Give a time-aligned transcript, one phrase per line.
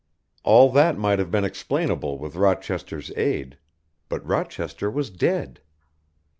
[0.41, 3.59] All that might have been explainable with Rochester's aid,
[4.09, 5.61] but Rochester was dead.